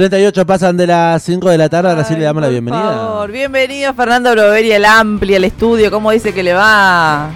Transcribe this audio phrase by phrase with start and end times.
[0.00, 2.82] 38 pasan de las 5 de la tarde, ahora sí le damos la por bienvenida.
[2.82, 3.32] favor.
[3.32, 5.90] Bienvenido Fernando Broveri, el amplio, el estudio.
[5.90, 7.30] ¿Cómo dice que le va?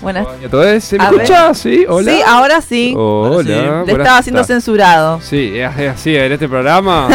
[0.00, 1.52] Buenas Entonces, ¿se me escucha?
[1.52, 2.12] Sí, hola.
[2.12, 2.94] Sí, ahora sí.
[2.96, 3.82] Hola.
[3.82, 4.46] Buenas estaba siendo tardes.
[4.46, 5.20] censurado.
[5.20, 7.08] Sí, es así, en este programa.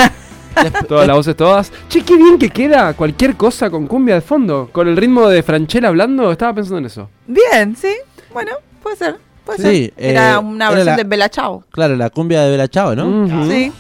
[0.90, 1.72] todas las voces, todas.
[1.88, 4.68] Che, qué bien que queda cualquier cosa con cumbia de fondo.
[4.74, 7.10] Con el ritmo de Franchella hablando, estaba pensando en eso.
[7.28, 7.96] Bien, sí.
[8.34, 8.52] Bueno,
[8.84, 9.16] puede ser.
[9.46, 10.06] Puede Sí, ser.
[10.06, 11.64] Era eh, una era versión la- de Bella Chao.
[11.72, 13.48] Claro, la cumbia de Bella Chao, ¿no?
[13.48, 13.72] Sí.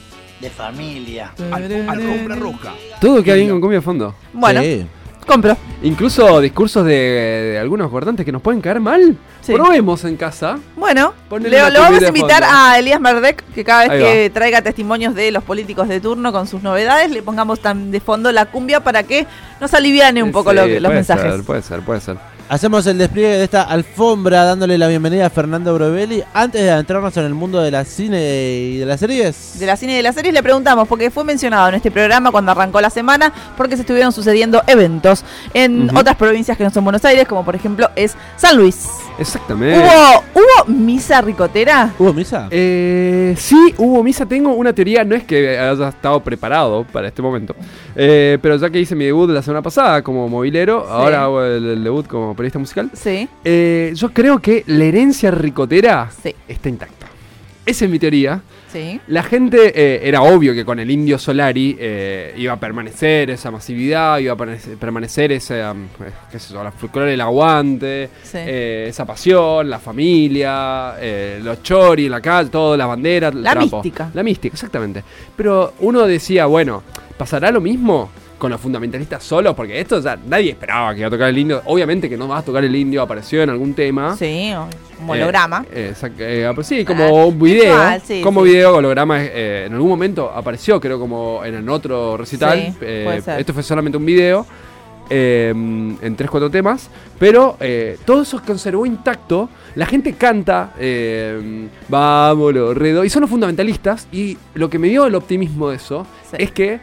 [0.46, 1.32] De familia.
[1.52, 2.74] Alfombra roja.
[3.02, 4.16] Todo queda bien con cumbia de fondo.
[4.32, 4.86] Bueno, Sí.
[5.26, 5.58] compro.
[5.82, 6.92] Incluso discursos de,
[7.54, 9.18] de algunos gobernantes que nos pueden caer mal.
[9.42, 9.54] Sí.
[9.54, 10.58] Probemos en casa.
[10.76, 14.00] Bueno, Ponele le, una lo vamos a invitar a Elías Merdek, que cada vez Ahí
[14.02, 18.00] que traiga testimonios de los políticos de turno con sus novedades, le pongamos tan de
[18.00, 19.26] fondo la cumbia para que
[19.60, 21.32] nos aliviane un poco Sí, lo que- los puede mensajes.
[21.36, 22.18] ser, puede ser, puede ser.
[22.48, 26.24] Hacemos el despliegue de esta alfombra dándole la bienvenida a Fernando Brovelli.
[26.32, 28.20] Antes de adentrarnos en el mundo de la cine
[28.54, 29.58] y de las series.
[29.58, 32.30] De la cine y de las series le preguntamos, porque fue mencionado en este programa
[32.30, 36.84] cuando arrancó la semana, porque se estuvieron sucediendo eventos en otras provincias que no son
[36.84, 38.90] Buenos Aires, como por ejemplo es San Luis.
[39.18, 39.80] Exactamente.
[39.80, 41.94] ¿Hubo, ¿Hubo misa ricotera?
[41.98, 42.48] ¿Hubo misa?
[42.52, 44.26] Eh, sí, hubo misa.
[44.26, 47.56] Tengo una teoría, no es que haya estado preparado para este momento,
[47.96, 51.66] eh, pero ya que hice mi debut la semana pasada como movilero, ahora hago el,
[51.66, 52.90] el debut como periodista musical.
[52.94, 57.08] Sí, eh, yo creo que la herencia ricotera sí, está intacta.
[57.66, 58.42] Esa es mi teoría.
[58.76, 59.00] Sí.
[59.08, 63.50] La gente, eh, era obvio que con el indio Solari eh, iba a permanecer esa
[63.52, 64.38] masividad, iba a
[64.80, 65.88] permanecer, ese, um,
[66.32, 68.38] qué sé yo, la folclore del aguante, Sí.
[68.42, 70.96] eh, esa pasión, la familia,
[71.42, 73.78] los chori la calle, todas las banderas, el La trapo.
[73.78, 74.10] mística.
[74.14, 75.04] La mística, exactamente.
[75.36, 76.84] Pero uno decía, bueno,
[77.18, 78.10] ¿pasará lo mismo?
[78.38, 81.62] Con los fundamentalistas solos, porque esto ya nadie esperaba que iba a tocar el indio.
[81.66, 84.16] Obviamente que no va a tocar el indio, apareció en algún tema.
[84.18, 84.52] Sí,
[85.02, 85.66] un holograma.
[85.74, 87.78] Eh, exact- eh, sí, como Ah, un video.
[88.04, 88.50] sí, como sí.
[88.50, 89.24] video, holograma.
[89.24, 92.60] eh, en algún momento apareció, creo, como en el otro recital.
[92.60, 93.40] Sí, puede ser.
[93.40, 94.46] esto fue solamente un video.
[95.08, 96.90] en 3-4 temas.
[97.20, 97.58] Pero
[98.06, 99.50] todo eso conservó intacto.
[99.76, 100.72] La gente canta.
[101.88, 103.04] Vámonos, redo.
[103.06, 104.08] Y son los fundamentalistas.
[104.12, 106.06] Y lo que me dio el optimismo de eso
[106.38, 106.80] es que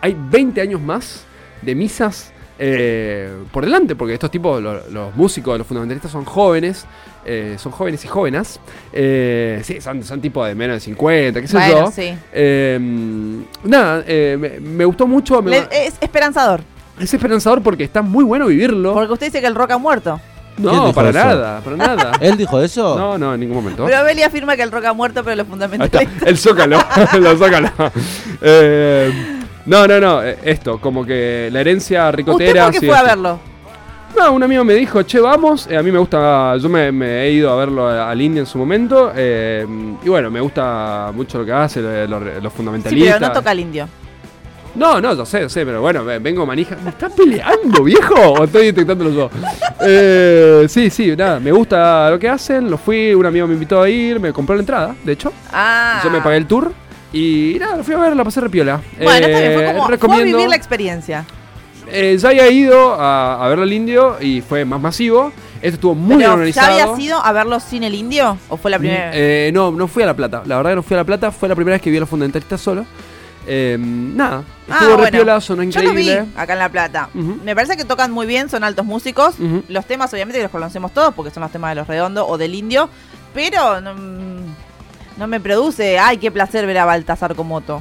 [0.00, 1.24] hay 20 años más
[1.60, 6.84] de misas eh, por delante, porque estos tipos, lo- los, músicos, los fundamentalistas son jóvenes,
[7.24, 8.60] eh, son jóvenes y jóvenes,
[8.92, 11.90] eh, sí, son, son tipos de menos de 50, qué sé Bueno, yo.
[11.90, 12.14] sí.
[12.32, 12.78] Eh,
[13.64, 16.60] nada, eh, me, me gustó mucho, me- Le- es esperanzador,
[17.00, 18.92] es esperanzador porque está muy bueno vivirlo.
[18.94, 20.20] porque usted dice que el rock ha muerto.
[20.54, 21.18] ¿Quién No, para eso?
[21.18, 22.12] nada, para nada.
[22.20, 22.96] ¿Él dijo eso?
[22.96, 23.86] No, no, en ningún momento.
[23.86, 26.28] Pero Beli afirma que el rock ha muerto, pero está, fundamentalistas...
[26.28, 26.78] el zócalo,
[27.14, 27.70] el zócalo.
[28.42, 32.64] Eh, no, no, no, eh, esto, como que la herencia ¿Usted ricotera.
[32.64, 33.06] por qué sí, fue a sí.
[33.06, 33.38] verlo?
[34.18, 35.66] No, un amigo me dijo, che, vamos.
[35.70, 38.46] eh, a mí me gusta, yo me, me he ido a verlo al India en
[38.46, 39.12] su momento.
[39.16, 39.66] eh,
[40.04, 43.14] y bueno, me gusta mucho lo que hace, lo- lo- los, Sí, fundamentalistas.
[43.14, 43.88] pero no toca el indio.
[44.74, 46.76] No, no, yo sé, yo sé, pero bueno, ve- vengo manija.
[46.82, 48.14] ¿Me está peleando, viejo?
[48.14, 49.30] ¿O estoy detectándolo yo?
[49.80, 52.70] Eh, sí, sí, nada, me gusta lo que hacen.
[52.70, 55.32] Lo fui, un amigo me invitó a ir, me compró la entrada, de hecho.
[55.52, 56.00] Ah.
[56.04, 56.72] Yo me pagué el tour.
[57.12, 58.80] Y nada, lo fui a ver, la pasé repiola.
[59.02, 61.24] Bueno, bien, fue Eh, como fue a recomiendo- vivir la experiencia.
[61.88, 65.30] eh, ya había ido a, a ver al indio y fue más masivo.
[65.60, 66.72] Esto estuvo muy bien Pero, ¿Ya organizado.
[66.72, 68.36] había sido a verlo sin el indio?
[68.48, 69.14] ¿O fue la primera vez?
[69.14, 70.42] Eh, no, no fui a La Plata.
[70.46, 71.30] La verdad que no fui a La Plata.
[71.30, 72.84] Fue la primera vez que vi a los fundamentalistas solo.
[73.46, 75.04] Eh, nada, Ah, estuvo bueno.
[75.04, 76.26] repiola, sonó Yo lo vi increíble.
[76.36, 77.08] acá en La Plata.
[77.14, 79.34] Me parece que tocan muy bien, son altos músicos.
[79.68, 82.38] Los temas, obviamente, que los conocemos todos, porque son los temas de los redondos o
[82.38, 82.88] del indio.
[83.34, 84.71] Pero no, mm,
[85.22, 87.80] no me produce, ay, qué placer ver a Baltasar Comoto.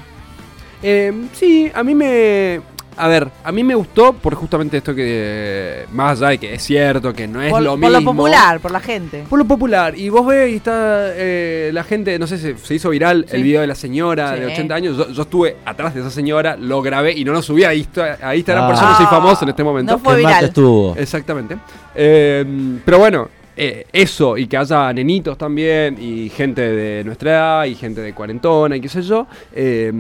[0.84, 2.62] Eh, sí, a mí me.
[2.98, 5.86] A ver, a mí me gustó por justamente esto que.
[5.92, 8.00] Más allá de que es cierto, que no es Por, lo por mismo.
[8.00, 9.24] lo popular, por la gente.
[9.28, 9.98] Por lo popular.
[9.98, 10.74] Y vos ves y está
[11.16, 13.38] eh, la gente, no sé si se hizo viral Sí.
[13.38, 14.42] el video de la señora Sí.
[14.42, 14.98] de 80 años.
[14.98, 18.18] Yo, yo estuve atrás de esa señora, lo grabé y no lo subí a, Insta-
[18.22, 19.10] a Instagram, por eso no soy Ah.
[19.10, 19.94] famoso en este momento.
[19.94, 20.46] No fue ¿Qué más viral.
[20.46, 20.96] estuvo?
[20.96, 21.58] Exactamente.
[21.96, 22.46] Eh,
[22.86, 23.30] pero bueno,
[23.64, 28.14] eh, eso y que haya nenitos también y gente de nuestra edad y gente de
[28.14, 29.28] cuarentona y qué sé yo.
[29.54, 29.92] eh,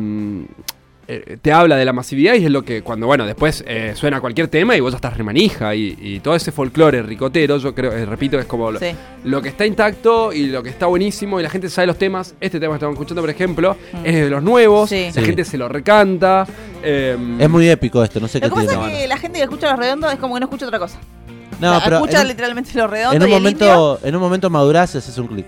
[1.08, 4.22] eh, te habla de la masividad y es lo que cuando, bueno, después eh, suena
[4.22, 7.92] cualquier tema y vos ya estás remanija y, y todo ese folclore ricotero, yo creo,
[7.92, 8.92] eh, repito, es como lo, Sí.
[9.26, 12.36] lo que está intacto y lo que está buenísimo y la gente sabe los temas.
[12.40, 14.06] Este tema que estamos escuchando, por ejemplo, Mm.
[14.06, 15.06] es de los nuevos, Sí.
[15.08, 15.22] la Sí.
[15.26, 16.48] gente se lo recanta.
[16.84, 19.38] eh, Es muy épico esto, no sé Lo qué que pasa es que la gente
[19.40, 21.00] que escucha los redondos es como que no escucha otra cosa.
[21.62, 23.68] No, O sea, pero escucha en, literalmente los redondos en un y el indio.
[23.68, 25.46] momento, en un momento madurás y haces un clic.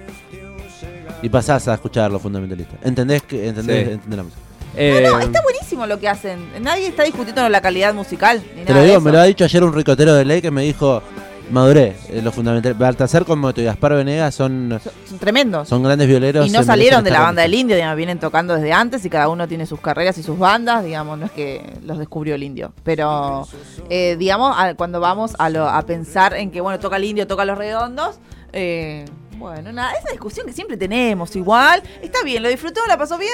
[1.22, 2.78] Y pasás a escuchar los fundamentalistas.
[2.84, 3.92] ¿Entendés que entendés, Sí.
[3.94, 4.42] entendés la música?
[4.76, 6.50] eh, No, está buenísimo lo que hacen.
[6.62, 8.44] Nadie está discutiendo la calidad musical.
[8.56, 9.06] Ni Te nada lo de digo, eso.
[9.06, 11.02] me lo ha dicho ayer un ricotero de ley que me dijo,
[11.52, 12.74] madurez, es lo fundamental.
[12.74, 15.68] Baltasar como y Gaspar Venegas son, Son, tremendos.
[15.68, 16.48] son grandes violeros.
[16.48, 19.28] y no salieron de la banda del indio, digamos, vienen tocando desde antes y cada
[19.30, 22.74] uno tiene sus carreras y sus bandas, digamos, no es que los descubrió el indio.
[22.84, 23.48] Pero,
[23.90, 27.28] eh, digamos, a- cuando vamos a, lo- a pensar en que, bueno, toca el indio,
[27.28, 28.20] toca los redondos,
[28.54, 29.06] eh,
[29.38, 33.32] bueno, nada, esa discusión que siempre tenemos igual, está bien, lo disfrutó, la pasó bien.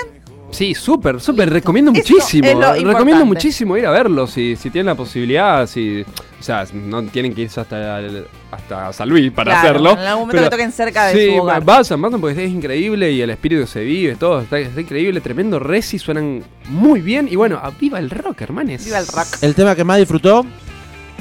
[0.51, 1.49] Sí, súper, súper.
[1.49, 2.47] Recomiendo Eso muchísimo.
[2.47, 3.25] es lo Recomiendo importante.
[3.25, 5.67] muchísimo ir a verlo si, si tienen la posibilidad.
[5.67, 9.91] Si, o sea, no tienen que irse hasta, el- hasta San Luis para Claro, hacerlo.
[9.91, 11.63] en algún momento que toquen cerca de sí, su hogar.
[11.63, 14.41] vayan, vayan porque es increíble y el espíritu se vive, todo.
[14.41, 17.27] Está, está increíble, tremendo resi, suenan muy bien.
[17.29, 18.83] Y bueno, viva el rock, hermanes.
[18.85, 19.27] Viva el rock.
[19.41, 20.45] El tema que más disfrutó,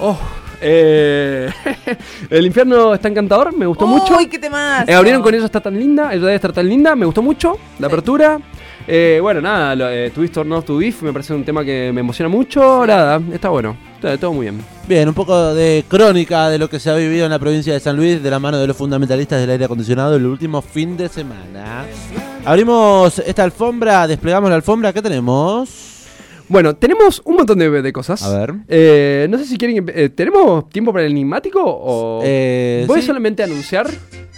[0.00, 0.16] Oh,
[0.60, 1.50] eh,
[2.30, 4.16] el infierno está encantador, me gustó mucho.
[4.16, 4.90] Uy, qué temazo.
[4.90, 7.58] Eh, abrieron con eso está tan linda, ella debe estar tan linda, me gustó mucho
[7.78, 7.92] la Sí.
[7.92, 8.38] apertura.
[8.90, 11.90] Eh, bueno, nada, lo, eh, Twist or Not to Beef me parece un tema que
[11.93, 12.87] me emociona mucho.
[12.87, 13.76] Nada, está bueno,
[14.19, 14.64] todo muy bien.
[14.88, 17.81] bien, un poco de crónica de lo que se ha vivido en la provincia de
[17.81, 21.11] San Luis de la mano de los fundamentalistas del aire acondicionado el último fin de
[21.11, 21.85] semana.
[22.46, 25.88] Abrimos esta alfombra, desplegamos la alfombra, ¿qué tenemos?
[26.48, 28.22] Bueno, tenemos un montón de, de cosas.
[28.22, 28.54] A ver.
[28.68, 29.84] Eh, no sé si quieren.
[29.94, 31.60] eh, ¿Tenemos tiempo para el enigmático?
[31.62, 33.06] O Eh, voy sí.
[33.06, 33.90] solamente a anunciar.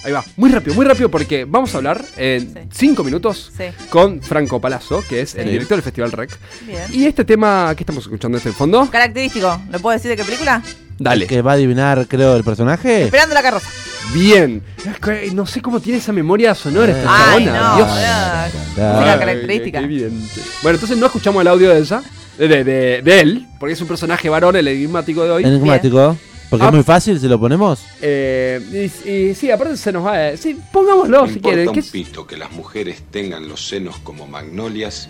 [0.02, 2.60] Ahí va, muy rápido, muy rápido, porque vamos a hablar en Sí.
[2.72, 5.50] cinco minutos Sí, con Franco Palazzo, que es el Sí.
[5.50, 6.30] director del Festival Rec.
[6.66, 6.82] bien.
[6.90, 10.24] Y este tema que estamos escuchando en este fondo, Característico, ¿lo puedo decir de qué
[10.24, 10.62] película?
[11.00, 11.26] Dale.
[11.26, 13.05] Que va a adivinar, creo, el personaje.
[13.05, 13.69] Esperando la carroza.
[14.14, 14.62] Bien.
[15.05, 17.69] Que No sé cómo tiene esa memoria sonora esta Ay, chabona.
[17.70, 17.88] no, Dios.
[17.88, 18.05] boludo.
[18.06, 19.79] Ah, la Ay, característica.
[19.81, 20.41] qué evidente.
[20.62, 22.02] Bueno, entonces no escuchamos el audio de ella,
[22.38, 25.44] de, de, de- de él, porque es un personaje varón, el enigmático de hoy.
[25.44, 26.17] Enigmático.
[26.49, 26.69] Porque Ah.
[26.69, 27.81] es muy fácil, si lo ponemos.
[28.02, 30.31] Eh, y, y sí, aparte se nos va.
[30.31, 31.69] eh, sí, pongámoslo No si quieren.
[31.69, 35.08] un pito que las mujeres tengan los senos como magnolias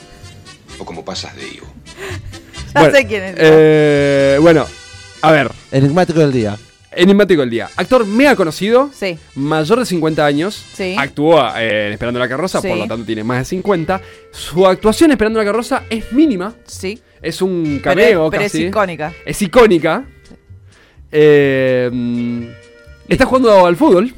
[0.79, 1.67] o como pasas de higo.
[2.75, 3.35] Ya Bueno, sé quién es.
[3.39, 4.65] eh, bueno,
[5.23, 6.57] a ver, Enigmático del día.
[6.93, 7.69] enigmático del día.
[7.77, 10.55] Actor mega conocido, Sí, mayor de 50 años.
[10.75, 10.97] Sí.
[10.99, 12.69] Actuó eh, en Esperando la Carroza, Sí.
[12.69, 14.01] por lo tanto tiene más de 50.
[14.33, 16.55] Su actuación en Esperando la Carroza es mínima.
[16.67, 17.01] sí.
[17.23, 19.13] Es un Pero, cameo es- pero es icónica.
[19.27, 20.05] Es icónica.
[21.13, 21.91] Eh,
[23.09, 24.15] está jugando al fútbol.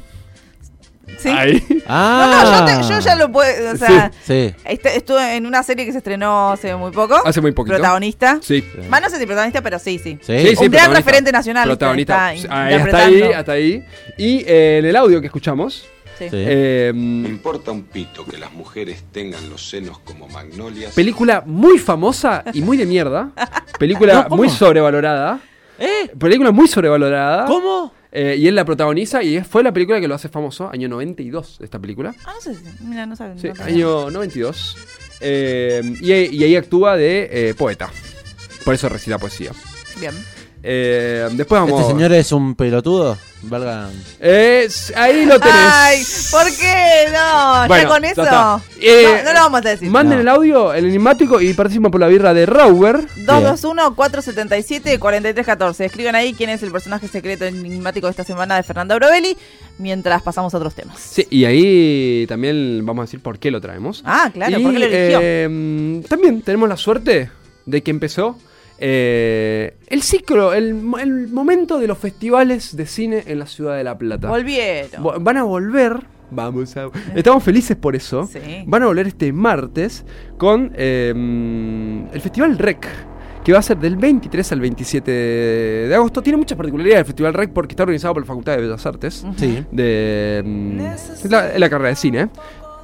[1.23, 1.29] Sí.
[1.29, 1.63] Ahí.
[1.69, 2.65] No, Ah.
[2.67, 3.73] no, yo, te- yo ya lo puedo.
[3.73, 4.53] O sea, Sí.
[4.65, 7.15] este- estuve en una serie que se estrenó hace muy poco.
[7.25, 7.75] Hace muy poquito.
[7.77, 8.39] Protagonista.
[8.41, 8.63] Sí.
[8.89, 10.19] Más no sé si protagonista, pero sí, sí.
[10.21, 10.37] Sí.
[10.37, 10.93] Sí, sí, Un gran protagonista.
[10.99, 11.67] referente nacional.
[11.69, 12.33] Protagonista.
[12.33, 12.73] Está Ah, hasta ahí,
[13.13, 13.37] interpretando.
[13.39, 13.85] hasta ahí.
[14.17, 15.85] Y eh, en el audio que escuchamos.
[16.19, 16.25] Sí.
[16.29, 16.35] Sí.
[16.37, 20.93] eh, No importa un pito que las mujeres tengan los senos como magnolias.
[20.93, 23.31] película muy famosa y muy de mierda.
[23.79, 24.35] Película No, ¿cómo?
[24.37, 25.39] muy sobrevalorada.
[25.79, 26.11] ¿Eh?
[26.19, 27.45] Película muy sobrevalorada.
[27.45, 27.91] ¿Cómo?
[28.15, 30.87] Eh, y él la protagoniza y es- fue la película que lo hace famoso, año
[30.87, 32.13] 92, esta película.
[32.25, 32.55] Ah, no sé.
[32.81, 33.39] Mira, no saben.
[33.39, 34.77] Sí, no año 92.
[35.19, 37.89] Eh, y, y ahí actúa de eh, poeta.
[38.63, 39.51] Por eso recita poesía.
[39.99, 40.13] Bien.
[40.61, 41.79] Eh, después vamos.
[41.81, 43.17] ¿Este señor es un pelotudo?
[43.43, 43.89] Valga.
[44.21, 45.55] Eh, ahí lo tenés.
[45.55, 47.07] Ay, ¿por qué?
[47.13, 48.61] No, Bueno, ya con eso.
[48.79, 49.89] Eh, no, no lo vamos a decir.
[49.89, 50.21] Manden No.
[50.21, 53.01] el audio, el enigmático y participen por la birra de Rauber.
[53.25, 55.85] 221-477-4314.
[55.85, 59.37] Escriban ahí quién es el personaje secreto enigmático de esta semana de Fernando Brovelli,
[59.77, 60.99] mientras pasamos a otros temas.
[60.99, 64.01] Sí, y ahí también vamos a decir por qué lo traemos.
[64.05, 65.19] Ah, claro, Y, ¿por qué lo eligió?
[65.21, 67.29] eh, también tenemos la suerte
[67.65, 68.37] de que empezó
[68.85, 73.77] eh, el ciclo, el, mo- el momento de los festivales de cine en la ciudad
[73.77, 74.27] de La Plata.
[74.27, 75.01] Volvieron.
[75.01, 75.95] Vo- Van a volver.
[76.31, 76.89] Vamos a.
[77.15, 78.27] Estamos felices por eso.
[78.27, 78.39] Sí.
[78.67, 80.03] Van a volver este martes
[80.37, 81.13] con eh,
[82.13, 82.85] el Festival Rec.
[83.43, 86.21] Que va a ser del 23 al 27 de agosto.
[86.21, 89.25] Tiene muchas particularidades el Festival Rec porque está organizado por la Facultad de Bellas Artes.
[89.37, 89.63] Sí.
[89.71, 90.39] De.
[90.95, 92.29] es la, la carrera de cine.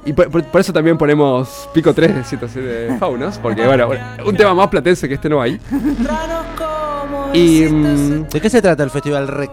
[0.04, 3.38] Y por, por- por eso también ponemos pico 3 de 107 faunas.
[3.38, 3.90] Porque, bueno,
[4.24, 5.60] un tema más platense que este no hay.
[7.32, 7.62] Y.
[7.64, 9.50] mm, ¿De qué se trata el Festival Rec?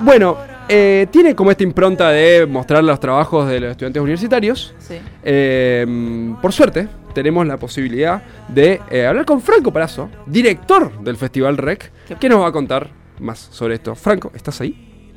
[0.00, 0.36] bueno,
[0.68, 4.74] eh, tiene como esta impronta de mostrar los trabajos de los estudiantes universitarios.
[4.78, 4.98] Sí.
[5.22, 11.56] Eh, por suerte, tenemos la posibilidad de eh, hablar con Franco Palazzo, director del Festival
[11.58, 12.88] Rec, que nos va a contar
[13.20, 13.94] más sobre esto.
[13.94, 15.12] Franco, ¿estás ahí?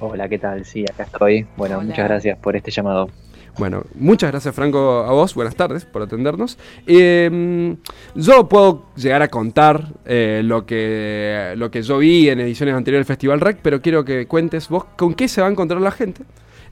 [0.00, 0.64] Hola, ¿qué tal?
[0.64, 1.46] Sí, acá estoy.
[1.56, 1.86] Bueno, Hola.
[1.86, 3.08] muchas gracias por este llamado.
[3.56, 6.58] Bueno, muchas gracias Franco a vos, buenas tardes por atendernos.
[6.86, 7.76] Eh,
[8.16, 13.06] yo puedo llegar a contar eh, lo, que, lo que yo vi en ediciones anteriores
[13.06, 15.92] del Festival Rec, pero quiero que cuentes vos con qué se va a encontrar la
[15.92, 16.22] gente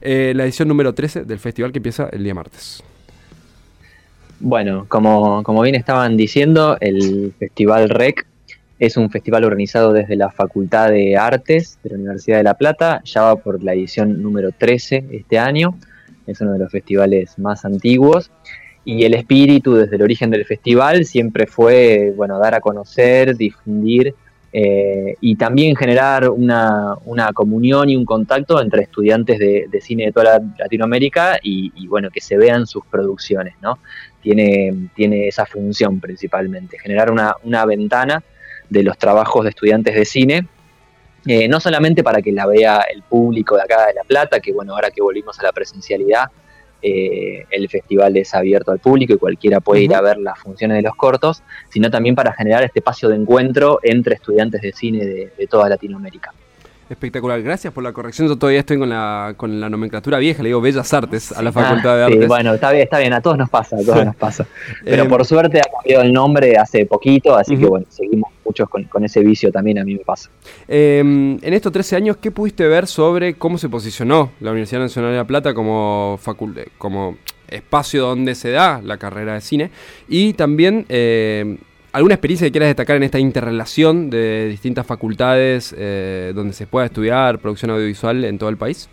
[0.01, 2.83] en la edición número 13 del festival que empieza el día martes.
[4.41, 8.25] Bueno, como, como bien estaban diciendo, el Festival REC
[8.77, 13.01] es un festival organizado desde la Facultad de Artes de la Universidad de La Plata.
[13.05, 15.75] Ya va por la edición número 13 este año.
[16.27, 18.31] Es uno de los festivales más antiguos.
[18.85, 24.13] Y el espíritu desde el origen del festival siempre fue, bueno, dar a conocer, difundir
[24.55, 30.11] eh, y también generar una, una, comunión y un contacto entre estudiantes de, cine de
[30.11, 33.79] toda Latinoamérica y, bueno, que se vean sus producciones, ¿no?
[34.21, 38.23] Tiene, tiene esa función principalmente, generar una, una ventana
[38.69, 40.47] de los trabajos de estudiantes de cine
[41.25, 44.51] eh, no solamente para que la vea el público de acá de La Plata, que
[44.51, 46.25] bueno, ahora que volvimos a la presencialidad,
[46.81, 50.75] eh, el festival es abierto al público y cualquiera puede ir a ver las funciones
[50.75, 55.05] de los cortos, sino también para generar este espacio de encuentro entre estudiantes de cine
[55.05, 56.33] de toda Latinoamérica.
[56.93, 58.27] Espectacular, gracias por la corrección.
[58.27, 61.51] Yo todavía estoy con la, con la nomenclatura vieja, le digo Bellas Artes a la
[61.51, 62.19] Facultad de Artes.
[62.21, 64.45] Sí, bueno, está bien, está bien, a todos nos pasa, a todos nos pasa.
[64.85, 68.69] Pero em, por suerte ha cambiado el nombre hace poquito, así que bueno, seguimos muchos
[68.69, 70.29] con, ese vicio también, a mí me pasa.
[70.67, 75.11] Em, en estos 13 años, ¿qué pudiste ver sobre cómo se posicionó la Universidad Nacional
[75.11, 76.19] de La Plata como,
[76.77, 79.71] como espacio donde se da la carrera de cine?
[80.07, 80.85] Y también...
[80.89, 81.57] Eh,
[81.93, 86.87] ¿Alguna experiencia que quieras destacar en esta interrelación de distintas facultades eh, donde se pueda
[86.87, 88.89] estudiar producción audiovisual en todo el país?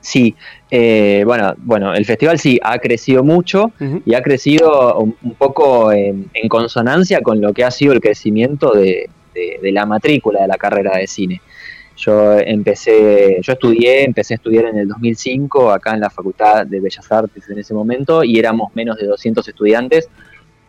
[0.00, 0.36] Sí,
[0.70, 3.72] eh, bueno, bueno, el festival sí ha crecido mucho
[4.04, 9.08] y ha crecido un, poco en, consonancia con lo que ha sido el crecimiento de,
[9.62, 11.40] la matrícula de la carrera de cine.
[11.96, 16.78] Yo empecé, yo estudié, empecé a estudiar en el 2005 acá en la Facultad de
[16.78, 20.10] Bellas Artes en ese momento y éramos menos de 200 estudiantes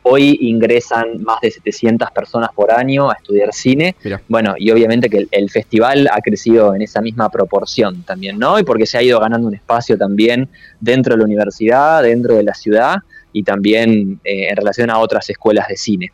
[0.04, 3.96] Hoy ingresan más de 700 personas por año a estudiar cine.
[4.28, 8.58] Bueno, y obviamente que el, festival ha crecido en esa misma proporción también, ¿no?
[8.58, 10.50] Y porque se ha ido ganando un espacio también
[10.80, 12.96] dentro de la universidad, dentro de la ciudad
[13.34, 16.12] y también eh, en relación a otras escuelas de cine.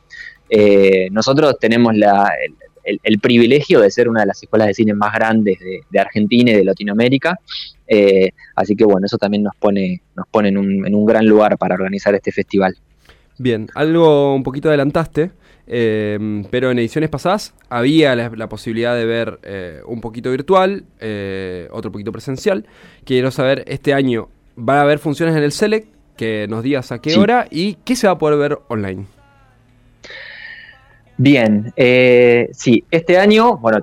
[0.50, 1.94] Eh, nosotros tenemos
[2.84, 5.60] el, privilegio de ser una de las escuelas de cine más grandes
[5.90, 7.40] de, Argentina y de Latinoamérica.
[7.88, 11.76] Eh, así que bueno, eso también nos pone, nos pone en un gran lugar para
[11.76, 12.76] organizar este festival.
[13.44, 15.32] Bien, algo un poquito adelantaste,
[15.68, 21.68] em, pero en ediciones pasadas había la, posibilidad de ver eh, un poquito virtual, eh,
[21.72, 22.66] otro poquito presencial.
[23.04, 27.00] Quiero saber, este año va a haber funciones en el Select, que nos digas a
[27.00, 29.08] qué hora y qué se va a poder ver online.
[31.18, 33.80] Bien, eh, sí, este año, bueno,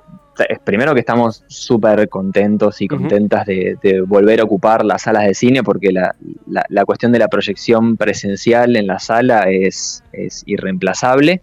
[0.64, 5.62] primero que estamos súper contentos y contentas de, volver a ocupar las salas de cine
[5.62, 10.02] porque la, cuestión de la proyección presencial en la sala es,
[10.46, 11.42] irreemplazable.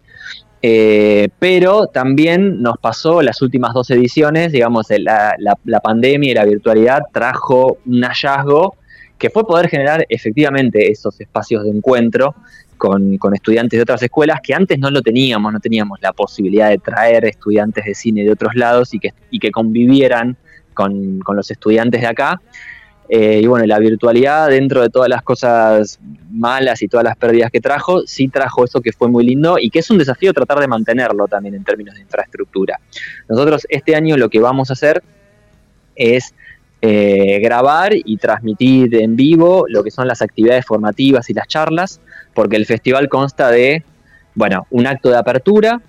[0.64, 6.46] Eh, pero también nos pasó las últimas dos ediciones, digamos, la, la pandemia y la
[6.46, 8.76] virtualidad trajo un hallazgo
[9.18, 12.36] que fue poder generar efectivamente esos espacios de encuentro
[12.78, 16.78] con, estudiantes de otras escuelas que antes no lo teníamos, no teníamos la posibilidad de
[16.78, 20.38] traer estudiantes de cine de otros lados y que, que convivieran
[20.74, 22.42] con, los estudiantes de acá.
[23.10, 25.98] Eh, y bueno, la virtualidad, dentro de todas las cosas
[26.30, 29.70] malas y todas las pérdidas que trajo, sí trajo eso que fue muy lindo y
[29.70, 32.80] que es un desafío tratar de mantenerlo también en términos de infraestructura.
[33.30, 35.02] Nosotros este año lo que vamos a hacer
[35.96, 36.34] es
[36.82, 42.00] eh, grabar y transmitir en vivo lo que son las actividades formativas y las charlas,
[42.38, 43.84] porque el festival consta de,
[44.36, 45.82] bueno, un acto de apertura,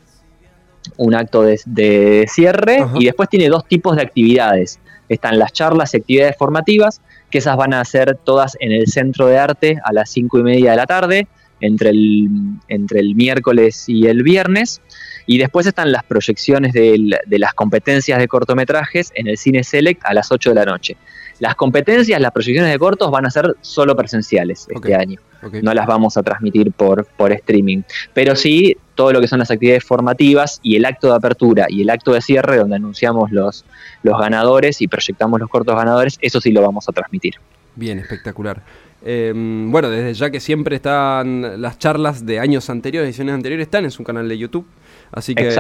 [0.97, 4.81] un acto de, cierre y después tiene dos tipos de actividades.
[5.11, 9.27] Están las charlas y actividades formativas, que esas van a ser todas en el Centro
[9.27, 11.29] de Arte a las cinco y media de la tarde,
[11.61, 12.29] entre el,
[12.69, 14.81] entre el miércoles y el viernes.
[15.27, 20.15] Y después están las proyecciones de, las competencias de cortometrajes en el Cine Select a
[20.15, 20.97] las 8 de la noche.
[21.41, 25.21] Las competencias, las proyecciones de cortos van a ser solo presenciales este año.
[25.63, 27.83] No las vamos a transmitir por, por streaming.
[28.13, 31.83] Pero sí, todo lo que son las actividades formativas y el acto de apertura y
[31.83, 33.65] el acto de cierre, donde anunciamos los,
[34.03, 37.35] los ganadores y proyectamos los cortos ganadores, eso sí lo vamos a transmitir.
[37.77, 38.63] Bien, espectacular.
[39.05, 43.85] Em, bueno, desde ya que siempre están las charlas de años anteriores, ediciones anteriores, están
[43.85, 44.67] en su canal de YouTube.
[45.13, 45.51] Así que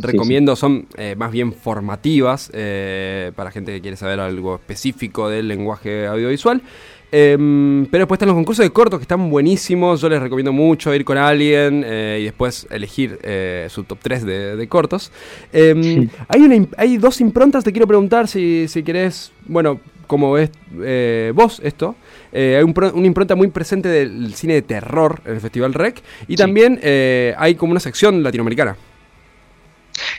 [0.00, 5.48] recomiendo, son eh, más bien formativas eh, para gente que quiere saber algo específico del
[5.48, 6.62] lenguaje audiovisual.
[7.14, 10.00] Em, pero después están los concursos de cortos que están buenísimos.
[10.00, 13.18] Yo les recomiendo mucho ir con alguien eh, y después elegir
[13.68, 15.12] su top 3 de, cortos.
[15.52, 20.50] Em, hay, hay dos improntas, te quiero preguntar si, si querés, bueno, como ves
[21.34, 21.94] vos esto.
[22.32, 22.64] Eh, hay
[22.94, 27.34] una impronta muy presente del cine de terror en el Festival Rec y también eh,
[27.36, 28.76] hay como una sección latinoamericana.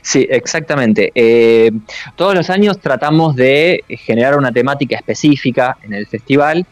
[0.03, 1.11] Sí, exactamente.
[1.15, 1.71] Eh,
[2.15, 6.67] todos los años tratamos de generar una temática específica en el festival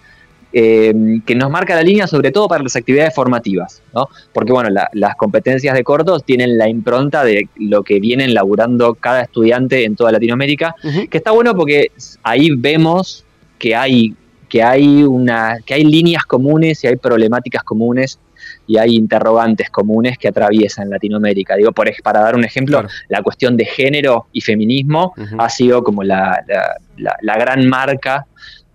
[0.51, 4.07] que nos marca la línea sobre todo para las actividades formativas, ¿no?
[4.33, 9.21] Porque bueno, las competencias de cortos tienen la impronta de lo que vienen laburando cada
[9.21, 10.75] estudiante en toda Latinoamérica,
[11.09, 11.91] que está bueno porque
[12.23, 13.25] ahí vemos
[13.57, 14.15] que hay
[14.49, 18.19] que hay, una, que hay líneas comunes y hay problemáticas comunes
[18.67, 21.55] y hay interrogantes comunes que atraviesan Latinoamérica.
[21.55, 22.93] Digo, por, para dar un ejemplo, Claro.
[23.07, 28.25] la cuestión de género y feminismo ha sido como la, la- la- la gran marca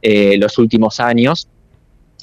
[0.00, 1.46] eh, los últimos años.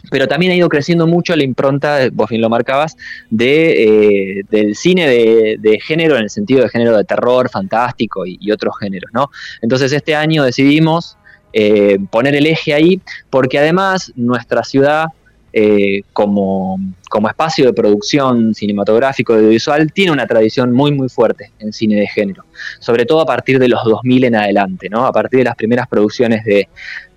[0.09, 2.95] Pero también ha ido creciendo mucho la impronta, vos bien lo marcabas,
[3.29, 8.25] de, eh, del cine de, de género en el sentido de género de terror, fantástico
[8.25, 9.29] y, otros géneros, ¿no?
[9.61, 11.17] Entonces este año decidimos
[11.53, 15.05] eh, poner el eje ahí, porque además nuestra ciudad,
[15.53, 16.79] eh, como,
[17.09, 22.07] como espacio de producción cinematográfico audiovisual, tiene una tradición muy, muy fuerte en cine de
[22.07, 22.43] género,
[22.79, 25.05] sobre todo a partir de los 2000 en adelante, ¿no?
[25.05, 26.67] A partir de las primeras producciones de,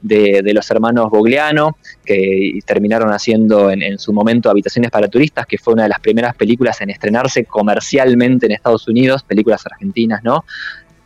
[0.07, 5.47] de, de los hermanos Bogliano, que terminaron haciendo en, en su momento Habitaciones para Turistas,
[5.47, 10.23] que fue una de las primeras películas en estrenarse comercialmente en Estados Unidos, películas argentinas,
[10.23, 10.45] ¿no?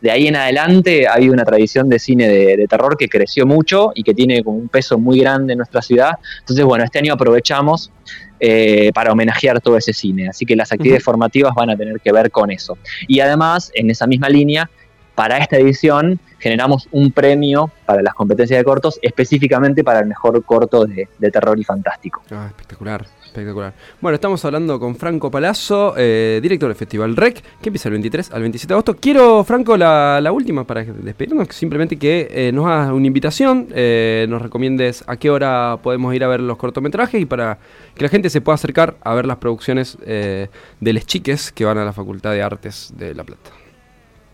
[0.01, 3.45] De ahí en adelante ha habido una tradición de cine de, de terror que creció
[3.45, 6.13] mucho y que tiene como un peso muy grande en nuestra ciudad.
[6.39, 7.91] Entonces, bueno, este año aprovechamos
[8.39, 10.27] eh, para homenajear todo ese cine.
[10.27, 12.79] Así que las actividades formativas van a tener que ver con eso.
[13.07, 14.67] Y además, en esa misma línea,
[15.15, 20.43] para esta edición generamos un premio para las competencias de cortos, específicamente para el mejor
[20.43, 22.23] corto de, terror y fantástico.
[22.31, 23.73] Ah, espectacular, espectacular.
[24.01, 28.31] Bueno, estamos hablando con Franco Palazzo, eh, director del Festival REC, que empieza el 23
[28.31, 28.95] al 27 de agosto.
[28.95, 34.41] Quiero, Franco, la, última para despedirnos, simplemente que eh, nos hagas una invitación, eh, nos
[34.41, 37.59] recomiendes a qué hora podemos ir a ver los cortometrajes y para
[37.93, 40.47] que la gente se pueda acercar a ver las producciones eh,
[40.79, 43.60] de les chiques que van a la Facultad de Artes de La Plata.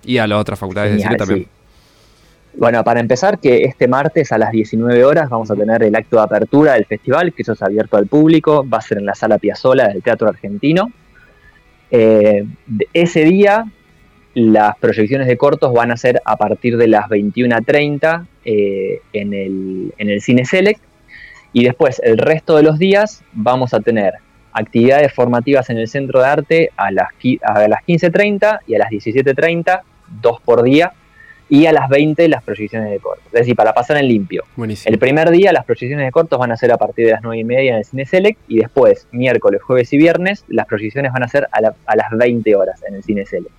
[0.05, 1.39] Y a las otras facultades de cine también.
[1.43, 1.49] sí.
[2.57, 6.15] Bueno, para empezar, que este martes a las 19 horas vamos a tener el acto
[6.15, 9.13] de apertura del festival, que eso es abierto al público, va a ser en la
[9.13, 10.91] sala Piazzola del Teatro Argentino.
[11.91, 12.45] Eh,
[12.93, 13.65] ese día
[14.33, 19.93] las proyecciones de cortos van a ser a partir de las 21.30 eh, en, el,
[19.97, 20.81] en el Cine Select
[21.53, 24.13] y después el resto de los días vamos a tener
[24.59, 27.09] actividades formativas en el Centro de Arte a las,
[27.43, 29.81] a las 15.30 y a las 17.30,
[30.21, 30.93] dos por día,
[31.49, 33.25] y a las 20 las proyecciones de cortos.
[33.27, 34.43] Es decir, para pasar en limpio.
[34.57, 34.91] Buenísimo.
[34.91, 37.37] El primer día las proyecciones de cortos van a ser a partir de las 9
[37.39, 41.23] y media en el Cine Select y después, miércoles, jueves y viernes, las proyecciones van
[41.23, 43.53] a ser a, la- a las 20 horas en el Cine Select.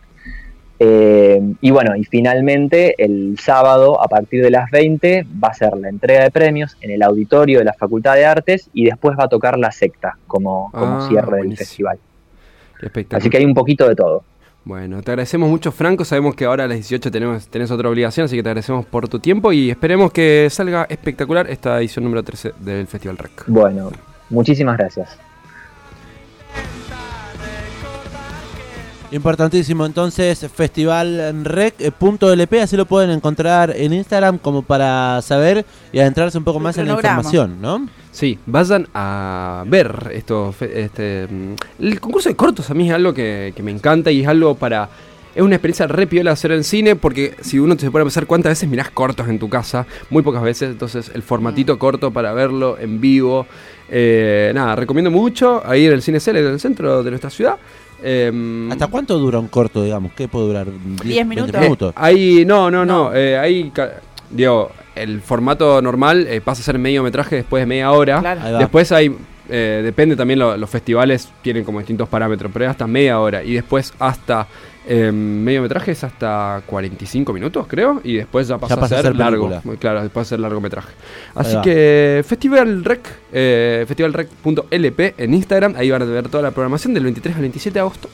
[0.80, 5.76] Eh, y bueno, y finalmente el sábado a partir de las 20 va a ser
[5.76, 9.24] la entrega de premios en el auditorio de la Facultad de Artes y después va
[9.24, 11.98] a tocar la secta como, como Ah, cierre del festival.
[13.10, 14.22] Así que hay un poquito de todo.
[14.64, 16.04] Bueno, te agradecemos mucho, Franco.
[16.04, 19.08] Sabemos que ahora a las 18 tenemos, tenés otra obligación, así que te agradecemos por
[19.08, 23.44] tu tiempo y esperemos que salga espectacular esta edición número 13 del Festival Rec.
[23.46, 23.90] Bueno,
[24.30, 25.18] muchísimas gracias.
[29.10, 36.44] Importantísimo, entonces, festivalrec.lp, así lo pueden encontrar en Instagram como para saber y adentrarse un
[36.44, 37.88] poco El más en la información, ¿no?
[38.12, 43.14] Sí, vayan a ver esto, este, mm, el concurso de cortos a mí es algo
[43.14, 44.90] que, que me encanta y es algo para...
[45.34, 48.26] Es una experiencia re piola hacer en cine porque si uno se pone a pensar
[48.26, 52.32] cuántas veces mirás cortos en tu casa, muy pocas veces, entonces el formatito corto para
[52.32, 53.46] verlo en vivo.
[53.88, 57.56] eh, nada, recomiendo mucho a ir al Cine Cele en el centro de nuestra ciudad.
[58.02, 60.12] Em, ¿Hasta cuánto dura un corto, digamos?
[60.12, 60.66] ¿Qué puede durar?
[60.66, 61.60] Diez 20 minutos.
[61.60, 61.92] minutos?
[61.96, 63.10] Ahí, no, no, no.
[63.10, 63.14] No.
[63.14, 63.94] eh, ahí, ca-
[64.30, 68.20] digo, el formato normal eh, pasa a ser medio metraje después de media hora.
[68.20, 68.40] Claro.
[68.42, 68.58] Ahí va.
[68.60, 69.14] Después hay,
[69.48, 73.42] eh, depende también, lo- los festivales tienen como distintos parámetros, pero es hasta media hora.
[73.42, 74.46] Y después hasta
[74.90, 78.00] eh, medio metraje es hasta 45 minutos, creo.
[78.04, 79.44] Y después ya pasa, pasa a a ser, largo.
[79.48, 79.60] película.
[79.64, 80.92] Muy claro, después a ser largometraje.
[81.34, 85.74] Así que Festival Rec, eh, festivalrec.lp en Instagram.
[85.76, 88.08] Ahí van a ver toda la programación del 23 al 27 de agosto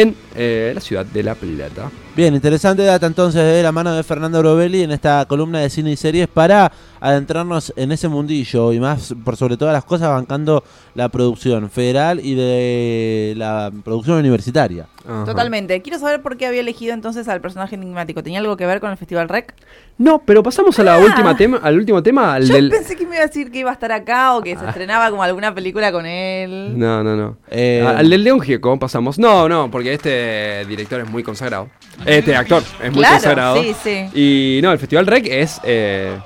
[0.00, 1.90] en eh, la ciudad de La Plata.
[2.16, 5.92] Bien, interesante data entonces de la mano de Fernando Brovelli en esta columna de cine
[5.92, 10.64] y series para adentrarnos en ese mundillo y más por sobre todas las cosas bancando
[10.96, 14.86] la producción federal y de la producción universitaria.
[15.08, 15.24] Ajá.
[15.24, 15.80] Totalmente.
[15.80, 18.22] Quiero saber por qué había elegido entonces al personaje enigmático.
[18.22, 19.54] ¿Tenía algo que ver con el Festival Rec?
[19.96, 20.98] No, pero pasamos a la Ah.
[20.98, 22.68] última tema, al último tema, al Yo del.
[22.68, 25.08] pensé que me iba a decir que iba a estar acá o que se estrenaba
[25.10, 26.76] como alguna película con él.
[26.78, 27.36] No, no, no.
[27.48, 29.18] Eh, al del León Gieco pasamos.
[29.18, 31.68] No, no, porque este director es muy consagrado.
[32.04, 33.62] Este actor es muy Claro, consagrado.
[33.62, 34.06] sí, sí.
[34.14, 36.16] Y no, el Festival Rec es eh,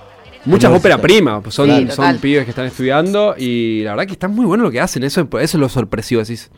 [0.45, 1.43] muchas óperas primas.
[1.55, 4.71] Son, Sí, son pibes que están estudiando y la verdad que está muy bueno lo
[4.71, 5.03] que hacen.
[5.05, 6.21] Eso, eso es lo sorpresivo.
[6.21, 6.51] Decís,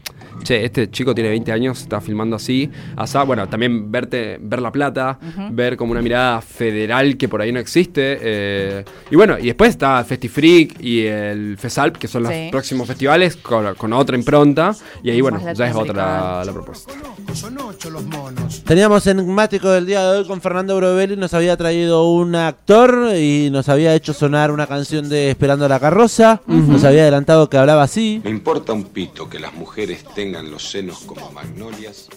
[0.45, 2.71] che, este chico tiene 20 años, está filmando así.
[2.97, 5.19] Asá, bueno, también verte, ver La Plata,
[5.51, 8.19] ver como una mirada federal que por ahí no existe.
[8.21, 12.49] eh, y bueno, y después está Festifreak y el FESALP, que son los Sí.
[12.51, 14.75] próximos festivales con, con otra impronta.
[15.03, 16.93] Y ahí, bueno, ya es otra la, la propuesta.
[17.33, 18.63] Son ocho los monos.
[18.65, 23.49] Teníamos enigmático del día de hoy con Fernando Brovelli, nos había traído un actor y
[23.51, 27.83] nos había hecho sonar una canción de Esperando la carroza, nos había adelantado que hablaba
[27.83, 28.21] así.
[28.25, 32.09] Me importa un pito que las mujeres tengan los senos como magnolias.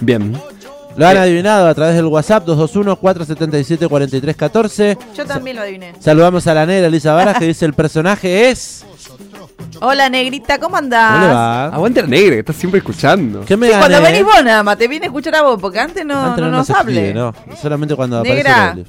[0.00, 0.40] Bien.
[0.96, 4.96] Lo han adivinado a través del WhatsApp 221-477-4314.
[5.16, 5.92] Yo también lo adiviné.
[5.98, 8.84] Saludamos a la negra Elisa Varas que dice el personaje es...
[9.80, 11.34] Hola, negrita, ¿cómo ¿Cómo le andás?
[11.34, 11.66] va?
[11.66, 13.40] Aguante la negra, que estás siempre escuchando.
[13.44, 15.80] ¿Qué me Sí, cuando venís vos nada más, te viene a escuchar a vos, porque
[15.80, 16.92] antes no, Antes no nos se hable.
[17.08, 18.68] escribe, no, solamente cuando Negra.
[18.70, 18.88] aparece.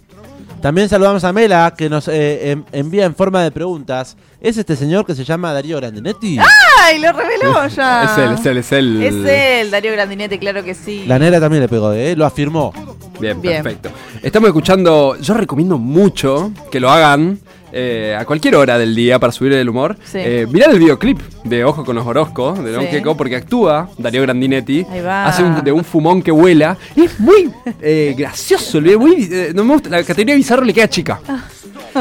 [0.66, 4.18] También saludamos a Mela, que nos eh, envía en forma de preguntas.
[4.42, 6.40] ¿Es este señor que se llama Darío Grandinetti?
[6.82, 8.06] ¡Ay, lo reveló ya!
[8.06, 9.04] Es él, es él, es él.
[9.04, 11.04] Es él, Darío Grandinetti, claro que sí.
[11.06, 12.16] La negra también le pegó, ¿eh?
[12.16, 12.74] Lo afirmó.
[13.20, 13.62] Bien, Bien.
[13.62, 13.92] perfecto.
[14.24, 17.40] Estamos escuchando, yo recomiendo mucho que lo hagan
[17.78, 19.98] eh, a cualquier hora del día para subir el humor.
[20.06, 20.18] Sí.
[20.20, 22.90] Eh, mirá el videoclip de Ojo con los Orozco, de Don Sí.
[22.90, 24.86] Queco, porque actúa Darío Grandinetti.
[24.90, 25.26] Ahí va.
[25.28, 26.78] Hace un- de un fumón que vuela.
[26.96, 30.74] Es muy eh, gracioso, el video, muy, eh, no me gusta, la categoría bizarro le
[30.74, 31.20] queda chica.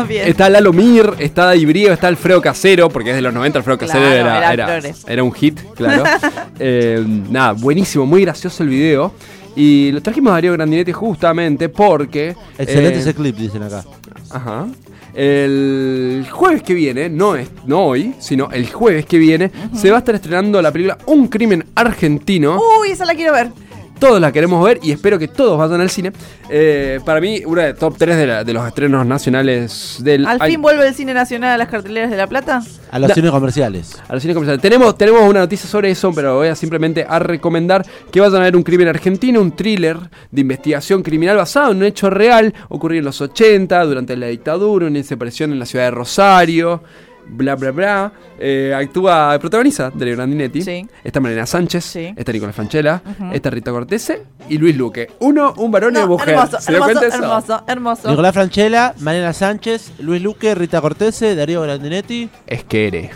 [0.09, 0.27] Bien.
[0.29, 3.79] Está Lalo Mir, está Daddy Brío, está Alfredo Casero, porque es de los 90 Alfredo
[3.79, 6.03] Casero Claro, era, era era, un hit, claro.
[6.59, 9.13] Eh, nada, buenísimo, muy gracioso el video.
[9.57, 12.35] Y lo trajimos a Darío Grandinetti justamente porque...
[12.59, 13.85] Excelente eh, ese clip, dicen acá.
[14.31, 14.67] Ajá.
[15.15, 19.97] El jueves que viene, no, es, no hoy, sino el jueves que viene, se va
[19.97, 22.61] a estar estrenando la película Un crimen argentino.
[22.81, 23.51] Uy, esa la quiero ver.
[23.99, 26.13] Todos la queremos ver y espero que todos vayan al cine.
[26.51, 30.41] Eh, para mí, una de top 3 de, la- de los estrenos nacionales del ¿Al
[30.43, 32.61] fin vuelve el cine nacional a las carteleras de La Plata?
[32.91, 34.03] A los Da- cines comerciales.
[34.07, 34.61] a los cines comerciales.
[34.61, 38.45] Tenemos, tenemos una noticia sobre eso, pero voy a simplemente a recomendar que vayan a
[38.45, 39.97] ver un crimen argentino, un thriller
[40.31, 44.87] de investigación criminal basado en un hecho real ocurrido en los 80, durante la dictadura,
[44.87, 46.83] una desaparición en la ciudad de Rosario.
[47.27, 48.13] Bla bla bla.
[48.39, 50.63] Eh, actúa, protagoniza Darío Grandinetti.
[50.63, 50.87] Sí.
[51.03, 51.85] Está Mariana Sánchez.
[51.85, 52.15] Sí.
[52.17, 53.03] Está Nicolás Franchella.
[53.33, 54.23] Está Rita Cortese.
[54.49, 55.09] Y Luis Luque.
[55.21, 56.31] Uno, un varón y una No, mujer.
[56.35, 57.25] hermoso, ¿Se dio hermoso, cuenta eso?
[57.25, 58.11] hermoso, hermoso.
[58.11, 62.29] Nicolás Franchella, Mariana Sánchez, Luis Luque, Rita Cortese, Darío Grandinetti.
[62.47, 63.11] Es que eres.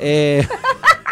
[0.00, 0.46] Eh,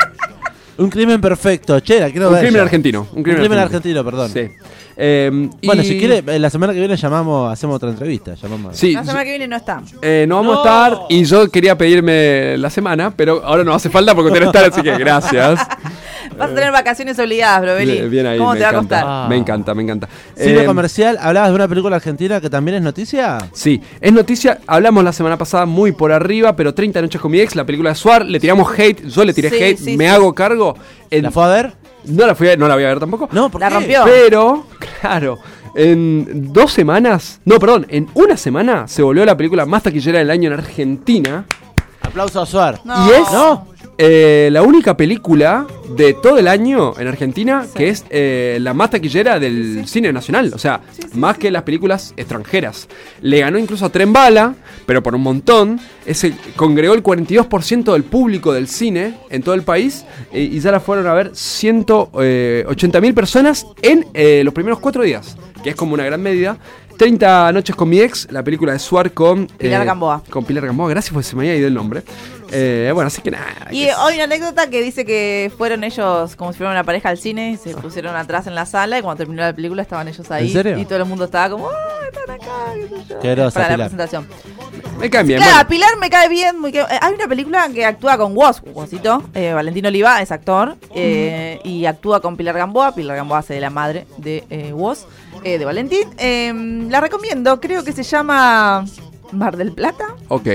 [0.79, 1.81] un crimen perfecto.
[1.81, 2.63] Che, la quiero Un ver crimen ya.
[2.63, 3.07] argentino.
[3.13, 4.31] Un Un crimen, crimen argentino, perdón.
[4.33, 4.51] Sí.
[4.97, 8.35] Eh, Bueno, y- si quiere, eh, la semana que viene llamamos, hacemos otra entrevista.
[8.35, 8.77] Llamamos.
[8.77, 9.83] Sí, La semana que viene no está.
[10.03, 10.61] Eh, no vamos No.
[10.61, 14.51] a estar y yo quería pedirme la semana, pero ahora no hace falta porque tenés
[14.51, 15.61] que estar, así que gracias.
[16.39, 17.93] Vas a tener vacaciones obligadas, Broveli.
[17.93, 18.97] Bien, bien ahí, ¿Cómo me te va a encanta.
[19.01, 19.05] costar?
[19.25, 19.27] Ah.
[19.29, 20.09] Me encanta, me encanta.
[20.37, 23.39] Cine Eh, comercial, hablabas de una película argentina que también es noticia.
[23.53, 27.41] Sí, es noticia, hablamos la semana pasada muy por arriba, pero 30 noches con mi
[27.41, 30.05] ex, la película de Suar, le tiramos hate, yo le tiré Sí, hate, sí, me
[30.07, 30.11] sí.
[30.11, 30.77] hago cargo.
[31.11, 31.73] En- ¿La fue a ver?
[32.07, 33.29] No la fui a- no la voy a ver tampoco.
[33.33, 33.75] No, ¿por La qué?
[33.75, 34.03] rompió.
[34.05, 34.67] Pero,
[35.01, 35.39] claro,
[35.75, 40.31] en dos semanas, no, perdón, en una semana se volvió la película más taquillera del
[40.31, 41.45] año en Argentina.
[42.03, 42.81] Aplauso a Suar.
[42.85, 43.07] No.
[43.09, 43.67] Y es ¿No?
[43.97, 48.91] Eh, la única película de todo el año en Argentina que es eh, la más
[48.91, 50.53] taquillera del cine nacional.
[50.55, 50.81] O sea,
[51.15, 52.89] más que las películas extranjeras.
[53.21, 54.55] Le ganó incluso a Tren Bala,
[54.87, 55.81] pero por un montón.
[56.07, 60.05] Ese congregó el 42% del público del cine en todo el país.
[60.33, 64.07] eh, y ya la fueron a ver 180 mil personas en
[64.45, 65.37] los primeros cuatro días.
[65.63, 66.59] Que es como una gran medida.
[66.97, 70.23] 30 noches con mi ex, la película de Suar con Pilar Gamboa.
[70.31, 72.03] Con Pilar Gamboa, gracias porque se me había ido el nombre.
[72.55, 73.69] Eh, bueno, así que nada.
[73.71, 77.09] Y que- hoy una anécdota que dice que fueron ellos como si fueran una pareja
[77.09, 80.09] al cine y se pusieron atrás en la sala y cuando terminó la película estaban
[80.09, 80.79] ellos ahí ¿En serio?
[80.79, 81.73] y todo el mundo estaba como, ¡ah,
[82.07, 82.53] están acá!
[82.75, 84.27] qué sé yo", Qué grosa, para la presentación.
[84.99, 85.39] me bien.
[85.39, 85.69] Claro, bueno.
[85.69, 86.61] Pilar me cae bien.
[86.61, 90.31] muy que- eh, hay una película que actúa con Woz, Wozito, eh, Valentino Oliva es
[90.31, 92.95] actor eh, y actúa con Pilar Gamboa.
[92.95, 95.07] Pilar Gamboa hace de la madre de eh, Woz,
[95.43, 96.09] eh, de Valentín.
[96.19, 96.53] Eh,
[96.89, 98.85] la recomiendo, creo que se llama
[99.33, 100.07] Mar del Plata.
[100.29, 100.47] Ok.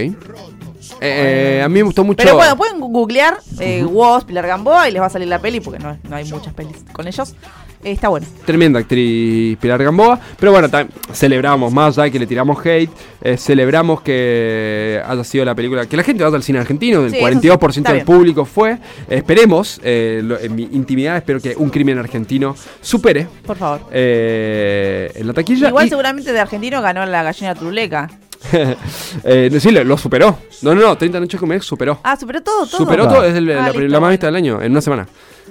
[1.01, 2.17] Eh, a mí me gustó mucho.
[2.23, 5.59] Pero bueno, pueden googlear eh, Woz, Pilar Gamboa y les va a salir la peli
[5.59, 7.35] porque no, no hay muchas pelis con ellos.
[7.83, 8.27] Eh, está bueno.
[8.45, 10.19] Tremenda actriz Pilar Gamboa.
[10.39, 10.67] Pero bueno,
[11.13, 12.89] celebramos más ya que le tiramos hate.
[13.21, 15.85] eh, celebramos que haya sido la película.
[15.85, 17.05] Que la gente vaya al cine argentino.
[17.05, 18.05] El Sí, eso sí, 42% está del bien.
[18.05, 18.77] público fue.
[19.09, 23.81] Esperemos, lo- en mi intimidad, espero que un crimen argentino supere Por favor.
[23.93, 25.69] en la taquilla.
[25.69, 28.09] Igual y- seguramente de argentino ganó la gallina truleca.
[29.23, 30.37] eh, sí, lo, lo superó.
[30.61, 30.97] No, no, no.
[30.97, 31.99] 30 noches con mi ex superó.
[32.03, 32.77] Ah, superó todo, todo.
[32.77, 33.23] Superó todo.
[33.23, 34.09] Es el- Ah, la, listo, la más bueno.
[34.09, 35.07] vista del año, en una semana.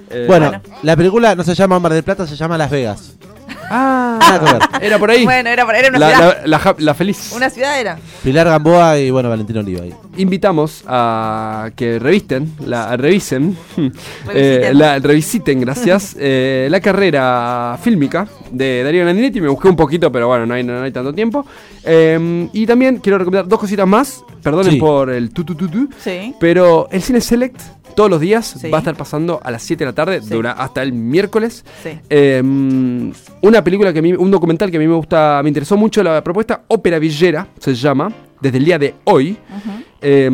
[0.09, 0.61] Eh, Bueno, Bueno.
[0.83, 3.13] la película no se llama Mar del Plata, se llama Las Vegas.
[3.69, 5.23] Ah, era por ahí.
[5.23, 6.37] Bueno, era, era una la, ciudad.
[6.41, 7.31] la- la ja- la feliz.
[7.35, 7.97] Una ciudad era.
[8.23, 9.93] Pilar Gamboa y bueno, Valentino Oliva ahí.
[10.17, 13.91] Invitamos a que revisten, la revisen, eh,
[14.25, 14.77] Revisiten.
[14.79, 19.39] la revisiten, gracias, eh, la carrera fílmica de Darío Nandinetti.
[19.41, 21.45] Me busqué un poquito, pero bueno, no hay, no hay tanto tiempo.
[21.83, 24.23] Eh, y también quiero recomendar dos cositas más.
[24.43, 24.79] Perdonen Sí.
[24.79, 25.89] por el tu tu tu tu.
[26.01, 26.33] Sí.
[26.39, 27.59] Pero el Cine Select
[27.95, 28.69] todos los días Sí.
[28.69, 30.29] va a estar pasando a las 7 de la tarde, Sí.
[30.29, 31.63] dura hasta el miércoles.
[31.83, 31.89] Sí.
[32.09, 32.41] Eh,
[33.41, 36.01] una película que a mí, un documental que a mí me gusta, me interesó mucho
[36.03, 39.37] la propuesta, Ópera Villera, se llama, desde el día de hoy,
[40.01, 40.29] eh,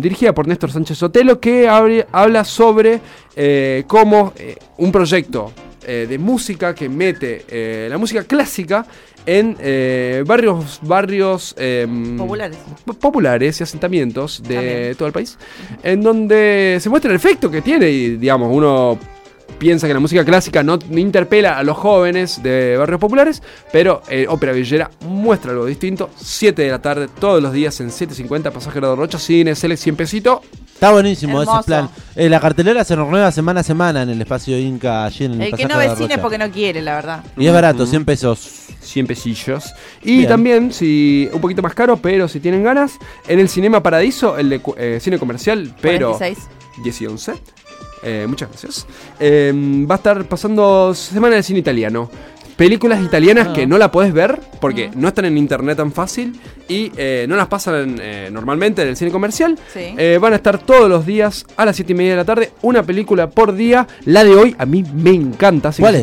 [0.00, 3.00] dirigida por Néstor Sánchez Sotelo, que abre- habla sobre
[3.36, 5.52] eh, cómo eh, un proyecto
[5.86, 8.84] eh, de música que mete eh, la música clásica
[9.24, 12.58] en eh, barrios, barrios em, Populares.
[12.84, 14.94] po- populares y asentamientos de También.
[14.96, 15.38] todo el país,
[15.82, 18.98] en donde se muestra el efecto que tiene y, digamos, uno
[19.58, 24.26] piensa que la música clásica no interpela a los jóvenes de barrios populares, pero eh,
[24.28, 26.10] Ópera Villera muestra algo distinto.
[26.16, 29.96] 7 de la tarde, todos los días en 7.50, Pasajero de Rocha, Cine, Select 100
[29.96, 30.42] pesito.
[30.76, 31.60] Está buenísimo Hermoso.
[31.60, 31.88] ese plan.
[32.14, 35.40] Eh, la cartelera se renueva semana a semana en el espacio Inca, allí en el
[35.40, 37.24] El que no ve cine es porque no quiere, la verdad.
[37.34, 38.66] Y es barato, 100 pesos.
[38.82, 39.72] 100 pesillos.
[40.02, 40.28] Y Bien.
[40.28, 42.92] también, si un poquito más caro, pero si tienen ganas,
[43.26, 46.48] en el Cinema Paradiso, el de eh, cine comercial, pero 46.
[46.84, 47.32] 10 y 11.
[48.02, 48.86] Eh, muchas gracias.
[49.18, 49.50] Eh,
[49.90, 52.10] va a estar pasando Semana del Cine Italiano.
[52.56, 53.52] Películas italianas Ah.
[53.52, 54.94] que no la podés ver porque Ah.
[54.96, 56.38] no están en internet tan fácil
[56.68, 59.58] y eh, no las pasan eh, normalmente en el cine comercial.
[59.72, 59.94] Sí.
[59.96, 62.52] Eh, van a estar todos los días a las 7 y media de la tarde,
[62.62, 63.86] una película por día.
[64.06, 65.68] La de hoy a mí me encanta.
[65.68, 66.00] así ¿Cuál que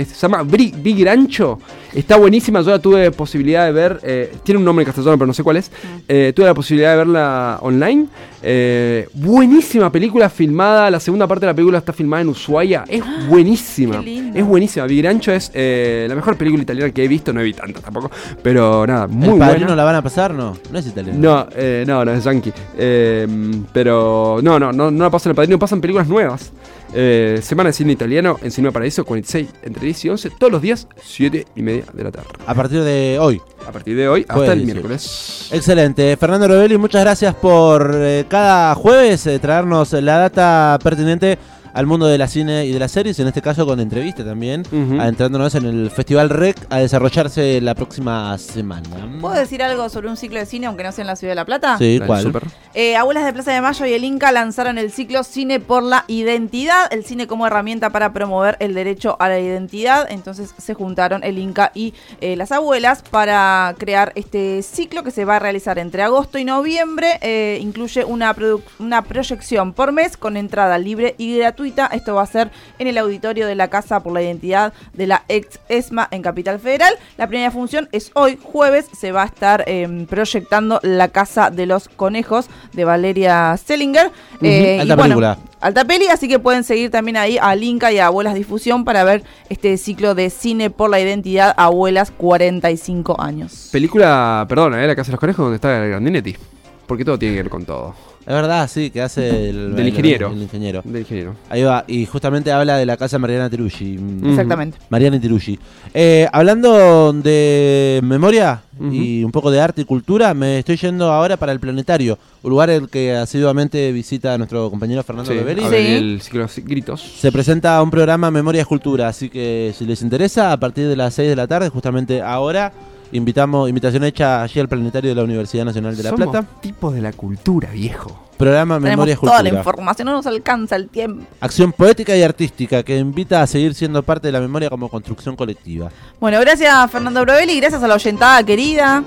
[0.00, 0.08] es?
[0.08, 1.58] se llama Bri- Big Rancho.
[1.94, 2.60] Está buenísima.
[2.62, 4.00] Yo la tuve posibilidad de ver.
[4.02, 5.70] eh, tiene un nombre en castellano, pero no sé cuál es.
[6.08, 8.06] Eh, tuve la posibilidad de verla online.
[8.42, 10.90] Eh, buenísima película filmada.
[10.90, 12.84] La segunda parte de la película está filmada en Ushuaia.
[12.88, 14.00] Es buenísima.
[14.00, 14.38] qué lindo.
[14.38, 14.86] Es buenísima.
[14.86, 17.32] Big Rancho es eh, la mejor película italiana que he visto.
[17.32, 18.10] No he visto tanta tampoco.
[18.42, 19.76] Pero nada, muy ¿El padrino buena.
[19.76, 20.34] la van a pasar?
[20.34, 21.18] No, no es italiano.
[21.18, 22.52] No, eh, no, no, es yankee.
[22.76, 23.26] Eh,
[23.72, 26.52] pero no, no, no, no la pasan el padrino, pasan películas nuevas.
[26.92, 30.62] Eh, Semana de cine italiano en Cinema Paraíso, 46, entre 10 y 11, todos los
[30.62, 32.28] días, 7 y media de la tarde.
[32.46, 33.40] A partir de hoy.
[33.66, 34.64] A partir de hoy hasta Jueves, el sí.
[34.66, 35.48] miércoles.
[35.52, 36.16] Excelente.
[36.16, 41.38] Fernando Robelli, muchas gracias por eh, cada jueves eh, traernos la data pertinente
[41.72, 44.62] al mundo de la cine y de las series, en este caso con entrevista también,
[44.70, 45.00] Ujú.
[45.00, 48.88] adentrándonos en el Festival REC a desarrollarse la próxima semana.
[49.20, 51.36] ¿Puedo decir algo sobre un ciclo de cine, aunque no sea en la ciudad de
[51.36, 51.76] La Plata?
[51.76, 52.32] Sí, ¿cuál?
[52.76, 56.04] Eh, Abuelas de Plaza de Mayo y el Inca lanzaron el ciclo Cine por la
[56.08, 60.10] Identidad, el cine como herramienta para promover el derecho a la identidad.
[60.10, 65.24] Entonces se juntaron el Inca y eh, las abuelas para crear este ciclo que se
[65.24, 67.20] va a realizar entre agosto y noviembre.
[67.20, 68.34] Eh, incluye una,
[68.80, 71.86] una proyección por mes con entrada libre y gratuita.
[71.86, 75.22] Esto va a ser en el auditorio de la Casa por la Identidad de la
[75.28, 76.94] ex ESMA en Capital Federal.
[77.18, 78.86] La primera función es hoy, jueves.
[78.98, 84.10] Se va a estar eh, proyectando La Casa de los Conejos de Valeria Sellinger.
[84.40, 85.38] Eh, Alta y bueno, película.
[85.60, 89.02] Alta peli, así que pueden seguir también ahí a Linka y a Abuelas Difusión para
[89.04, 93.70] ver este ciclo de cine por la identidad Abuelas 45 años.
[93.72, 94.86] Película, perdona, ¿eh?
[94.86, 96.36] La Casa de los Conejos, donde está el Grandinetti.
[96.86, 97.94] Porque todo tiene que ver con todo.
[98.26, 100.30] Es verdad, sí, que hace el, Del ingeniero.
[100.32, 100.80] El, ingeniero.
[100.82, 101.34] Del ingeniero.
[101.50, 103.98] Ahí va, y justamente habla de la casa Mariana Tirushi.
[103.98, 104.30] Mm.
[104.30, 104.78] Exactamente.
[104.88, 105.58] Mariana Tirushi.
[105.92, 111.36] Eh, hablando de memoria y un poco de arte y cultura, me estoy yendo ahora
[111.36, 115.76] para el planetario, un lugar el que asiduamente visita nuestro compañero Fernando Sí, ver, Sí.
[115.76, 117.00] el ciclo de gritos.
[117.00, 120.96] Se presenta un programa Memoria es Cultura, así que si les interesa, a partir de
[120.96, 122.72] las 6 de la tarde, justamente ahora,
[123.12, 126.46] invitamos, invitación hecha allí al planetario de la Universidad Nacional de La Somos Plata.
[126.60, 128.20] tipos de la cultura, viejo.
[128.36, 129.58] Programa Memoria es toda la Cultura.
[129.60, 131.24] información, no nos alcanza el tiempo.
[131.40, 135.36] Acción poética y artística que invita a seguir siendo parte de la memoria como construcción
[135.36, 135.88] colectiva.
[136.18, 139.04] Bueno, gracias Fernando Brovelli, gracias a la oyentada querida.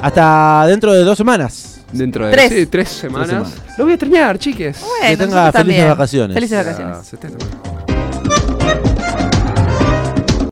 [0.00, 1.80] Hasta dentro de dos semanas.
[1.92, 2.52] Dentro de Tres.
[2.52, 3.28] sí, tres, semanas.
[3.28, 3.54] semanas.
[3.78, 4.80] Lo voy a extrañar, chiques.
[4.80, 5.88] Bueno, Que tenga felices también.
[5.88, 6.34] vacaciones.
[6.34, 7.06] Felices vacaciones.
[7.06, 7.28] se te-